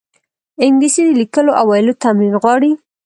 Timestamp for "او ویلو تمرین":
1.59-2.33